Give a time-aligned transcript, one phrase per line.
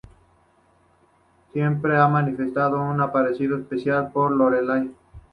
[1.53, 4.91] Siempre ha manifestado un aprecio especial por Lorelai.